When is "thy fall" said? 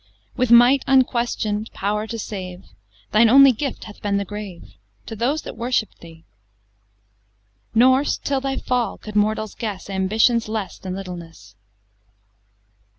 8.41-8.97